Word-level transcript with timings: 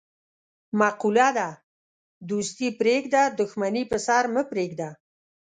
مقوله 0.79 1.29
ده: 1.37 1.49
دوستي 2.29 2.67
پرېږده، 2.79 3.23
دښمني 3.39 3.83
په 3.91 3.97
سر 4.05 4.23
مه 4.33 4.43
پرېږده. 4.51 4.89